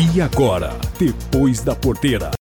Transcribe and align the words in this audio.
E 0.00 0.18
agora, 0.18 0.74
depois 0.98 1.60
da 1.60 1.76
porteira. 1.76 2.39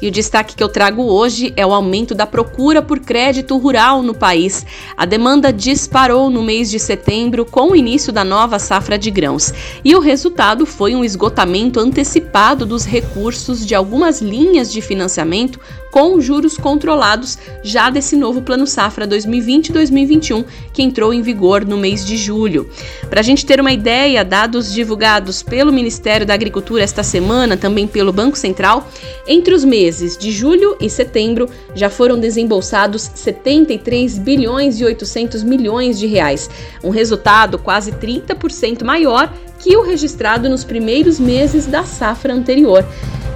E 0.00 0.06
o 0.06 0.10
destaque 0.12 0.54
que 0.54 0.62
eu 0.62 0.68
trago 0.68 1.02
hoje 1.02 1.52
é 1.56 1.66
o 1.66 1.72
aumento 1.72 2.14
da 2.14 2.24
procura 2.24 2.80
por 2.80 3.00
crédito 3.00 3.56
rural 3.56 4.00
no 4.00 4.14
país. 4.14 4.64
A 4.96 5.04
demanda 5.04 5.52
disparou 5.52 6.30
no 6.30 6.40
mês 6.40 6.70
de 6.70 6.78
setembro 6.78 7.44
com 7.44 7.72
o 7.72 7.76
início 7.76 8.12
da 8.12 8.22
nova 8.22 8.60
safra 8.60 8.96
de 8.96 9.10
grãos. 9.10 9.52
E 9.84 9.96
o 9.96 10.00
resultado 10.00 10.64
foi 10.64 10.94
um 10.94 11.04
esgotamento 11.04 11.80
antecipado 11.80 12.64
dos 12.64 12.84
recursos 12.84 13.66
de 13.66 13.74
algumas 13.74 14.22
linhas 14.22 14.70
de 14.70 14.80
financiamento 14.80 15.58
com 15.90 16.20
juros 16.20 16.56
controlados 16.56 17.38
já 17.62 17.88
desse 17.88 18.14
novo 18.14 18.42
Plano 18.42 18.66
Safra 18.66 19.08
2020-2021, 19.08 20.44
que 20.72 20.82
entrou 20.82 21.14
em 21.14 21.22
vigor 21.22 21.64
no 21.64 21.78
mês 21.78 22.04
de 22.04 22.16
julho. 22.16 22.68
Para 23.08 23.20
a 23.20 23.22
gente 23.22 23.44
ter 23.44 23.58
uma 23.58 23.72
ideia, 23.72 24.24
dados 24.24 24.72
divulgados 24.72 25.42
pelo 25.42 25.72
Ministério 25.72 26.26
da 26.26 26.34
Agricultura 26.34 26.84
esta 26.84 27.02
semana, 27.02 27.56
também 27.56 27.86
pelo 27.86 28.12
Banco 28.12 28.36
Central, 28.36 28.86
entre 29.26 29.54
os 29.54 29.64
meses 29.64 29.87
de 29.90 30.30
julho 30.30 30.76
e 30.80 30.88
setembro 30.90 31.48
já 31.74 31.88
foram 31.88 32.18
desembolsados 32.18 33.10
73 33.14 34.18
bilhões 34.18 34.78
e 34.80 34.84
800 34.84 35.42
milhões 35.42 35.98
de 35.98 36.06
reais, 36.06 36.48
um 36.84 36.90
resultado 36.90 37.58
quase 37.58 37.92
30% 37.92 38.84
maior 38.84 39.32
que 39.58 39.76
o 39.76 39.82
registrado 39.82 40.48
nos 40.48 40.64
primeiros 40.64 41.18
meses 41.18 41.66
da 41.66 41.84
safra 41.84 42.32
anterior. 42.32 42.84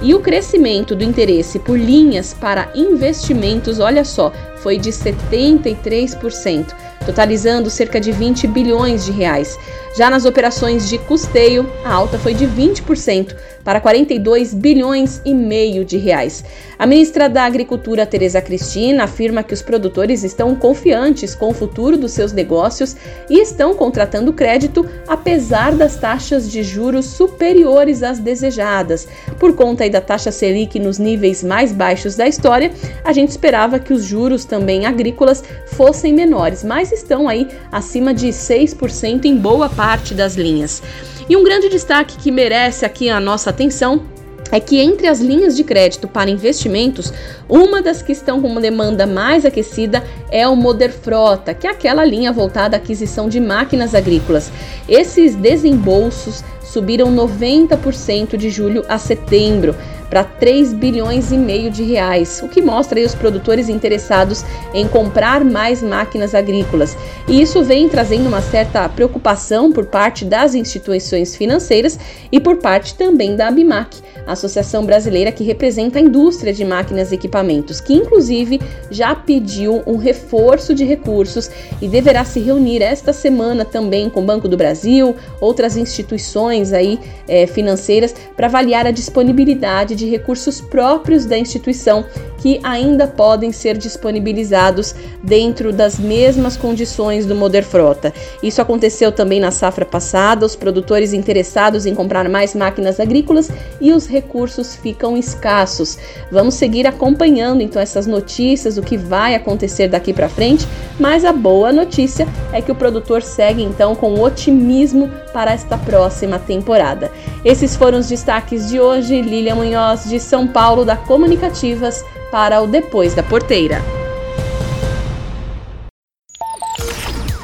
E 0.01 0.13
o 0.13 0.19
crescimento 0.19 0.95
do 0.95 1.03
interesse 1.03 1.59
por 1.59 1.79
linhas 1.79 2.33
para 2.33 2.69
investimentos, 2.75 3.79
olha 3.79 4.03
só, 4.03 4.33
foi 4.57 4.77
de 4.77 4.89
73%, 4.89 6.75
totalizando 7.05 7.69
cerca 7.69 7.99
de 7.99 8.11
20 8.11 8.47
bilhões 8.47 9.05
de 9.05 9.11
reais. 9.11 9.57
Já 9.95 10.09
nas 10.09 10.25
operações 10.25 10.89
de 10.89 10.97
custeio, 10.97 11.69
a 11.83 11.93
alta 11.93 12.17
foi 12.17 12.33
de 12.33 12.47
20%, 12.47 13.35
para 13.63 13.79
42 13.79 14.53
bilhões 14.53 15.21
e 15.23 15.33
meio 15.33 15.85
de 15.85 15.97
reais. 15.97 16.43
A 16.77 16.85
ministra 16.85 17.29
da 17.29 17.43
Agricultura, 17.43 18.05
Tereza 18.05 18.41
Cristina, 18.41 19.05
afirma 19.05 19.43
que 19.43 19.53
os 19.53 19.61
produtores 19.61 20.23
estão 20.23 20.55
confiantes 20.55 21.33
com 21.33 21.49
o 21.49 21.53
futuro 21.53 21.95
dos 21.97 22.11
seus 22.11 22.33
negócios 22.33 22.95
e 23.29 23.39
estão 23.39 23.73
contratando 23.73 24.33
crédito 24.33 24.85
apesar 25.07 25.73
das 25.73 25.95
taxas 25.95 26.51
de 26.51 26.63
juros 26.63 27.05
superiores 27.05 28.03
às 28.03 28.19
desejadas. 28.19 29.07
Por 29.39 29.55
conta 29.55 29.89
da 29.89 30.01
taxa 30.01 30.31
Selic 30.31 30.79
nos 30.79 30.97
níveis 30.97 31.43
mais 31.43 31.71
baixos 31.71 32.15
da 32.15 32.27
história, 32.27 32.71
a 33.03 33.13
gente 33.13 33.29
esperava 33.29 33.79
que 33.79 33.93
os 33.93 34.03
juros 34.03 34.43
também 34.43 34.85
agrícolas 34.85 35.43
fossem 35.67 36.13
menores, 36.13 36.63
mas 36.63 36.91
estão 36.93 37.27
aí 37.27 37.47
acima 37.71 38.13
de 38.13 38.27
6% 38.27 39.25
em 39.25 39.35
boa 39.37 39.69
parte 39.69 40.13
das 40.13 40.35
linhas. 40.35 40.81
E 41.27 41.35
um 41.35 41.43
grande 41.43 41.69
destaque 41.69 42.17
que 42.17 42.31
merece 42.31 42.85
aqui 42.85 43.09
a 43.09 43.19
nossa 43.19 43.49
atenção 43.49 44.03
é 44.51 44.59
que 44.59 44.79
entre 44.79 45.07
as 45.07 45.19
linhas 45.19 45.55
de 45.55 45.63
crédito 45.63 46.07
para 46.07 46.29
investimentos, 46.29 47.11
uma 47.49 47.81
das 47.81 48.03
que 48.03 48.11
estão 48.11 48.39
com 48.39 48.47
uma 48.47 48.61
demanda 48.61 49.07
mais 49.07 49.45
aquecida 49.45 50.03
é 50.29 50.47
o 50.47 50.55
Moder 50.55 50.91
Frota, 50.91 51.55
que 51.55 51.65
é 51.65 51.71
aquela 51.71 52.05
linha 52.05 52.31
voltada 52.31 52.75
à 52.75 52.77
aquisição 52.77 53.27
de 53.27 53.39
máquinas 53.39 53.95
agrícolas. 53.95 54.51
Esses 54.87 55.33
desembolsos 55.33 56.43
subiram 56.61 57.11
90% 57.15 58.37
de 58.37 58.49
julho 58.51 58.85
a 58.87 58.99
setembro 58.99 59.75
para 60.13 60.23
3 60.23 60.73
bilhões 60.73 61.31
e 61.31 61.37
meio 61.39 61.71
de 61.71 61.81
reais, 61.81 62.39
o 62.43 62.47
que 62.47 62.61
mostra 62.61 62.99
os 62.99 63.15
produtores 63.15 63.67
interessados 63.67 64.45
em 64.71 64.87
comprar 64.87 65.43
mais 65.43 65.81
máquinas 65.81 66.35
agrícolas. 66.35 66.95
E 67.27 67.41
isso 67.41 67.63
vem 67.63 67.89
trazendo 67.89 68.27
uma 68.27 68.39
certa 68.39 68.87
preocupação 68.87 69.71
por 69.71 69.87
parte 69.87 70.23
das 70.23 70.53
instituições 70.53 71.35
financeiras 71.35 71.97
e 72.31 72.39
por 72.39 72.57
parte 72.57 72.93
também 72.93 73.35
da 73.35 73.47
Abimac, 73.47 74.03
a 74.27 74.33
associação 74.33 74.85
brasileira 74.85 75.31
que 75.31 75.43
representa 75.43 75.97
a 75.97 76.01
indústria 76.01 76.53
de 76.53 76.63
máquinas 76.63 77.11
e 77.11 77.15
equipamentos, 77.15 77.81
que 77.81 77.93
inclusive 77.93 78.61
já 78.91 79.15
pediu 79.15 79.81
um 79.87 79.97
reforço 79.97 80.75
de 80.75 80.85
recursos 80.85 81.49
e 81.81 81.87
deverá 81.87 82.23
se 82.23 82.39
reunir 82.39 82.83
esta 82.83 83.11
semana 83.11 83.65
também 83.65 84.11
com 84.11 84.21
o 84.21 84.25
Banco 84.25 84.47
do 84.47 84.55
Brasil, 84.55 85.15
outras 85.41 85.75
instituições 85.75 86.71
aí 86.71 86.99
é, 87.27 87.47
financeiras 87.47 88.13
para 88.35 88.47
avaliar 88.47 88.85
a 88.85 88.91
disponibilidade 88.91 89.95
de 89.95 90.02
de 90.03 90.09
recursos 90.09 90.59
próprios 90.59 91.25
da 91.25 91.37
instituição 91.37 92.05
que 92.43 92.59
ainda 92.61 93.07
podem 93.07 93.53
ser 93.53 93.77
disponibilizados 93.77 94.93
dentro 95.23 95.71
das 95.71 95.97
mesmas 95.97 96.57
condições 96.57 97.25
do 97.25 97.33
Moder 97.33 97.63
Frota. 97.63 98.13
Isso 98.43 98.61
aconteceu 98.61 99.13
também 99.13 99.39
na 99.39 99.49
safra 99.49 99.85
passada, 99.85 100.45
os 100.45 100.53
produtores 100.53 101.13
interessados 101.13 101.85
em 101.85 101.95
comprar 101.95 102.27
mais 102.27 102.53
máquinas 102.53 102.99
agrícolas 102.99 103.49
e 103.79 103.93
os 103.93 104.07
recursos 104.07 104.75
ficam 104.75 105.15
escassos. 105.15 105.97
Vamos 106.29 106.55
seguir 106.55 106.85
acompanhando 106.85 107.61
então 107.61 107.81
essas 107.81 108.05
notícias, 108.05 108.77
o 108.77 108.81
que 108.81 108.97
vai 108.97 109.35
acontecer 109.35 109.87
daqui 109.87 110.11
para 110.11 110.27
frente, 110.27 110.67
mas 110.99 111.23
a 111.23 111.31
boa 111.31 111.71
notícia 111.71 112.27
é 112.51 112.61
que 112.61 112.73
o 112.73 112.75
produtor 112.75 113.21
segue 113.21 113.63
então 113.63 113.95
com 113.95 114.19
otimismo 114.19 115.09
para 115.31 115.53
esta 115.53 115.77
próxima 115.77 116.37
temporada. 116.37 117.09
Esses 117.45 117.73
foram 117.73 117.99
os 117.99 118.09
destaques 118.09 118.69
de 118.69 118.81
hoje. 118.81 119.21
Lília 119.21 119.55
Munhoz 119.55 120.09
de 120.09 120.19
São 120.19 120.45
Paulo 120.45 120.83
da 120.83 120.97
Comunicativas 120.97 122.03
para 122.33 122.59
o 122.63 122.65
Depois 122.65 123.13
da 123.13 123.21
Porteira. 123.21 123.79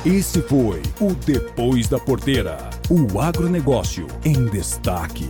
Esse 0.04 0.42
foi 0.42 0.82
o 1.00 1.14
Depois 1.14 1.88
da 1.88 2.00
Porteira, 2.00 2.58
o 2.90 3.20
agronegócio 3.20 4.08
em 4.26 4.46
destaque. 4.46 5.30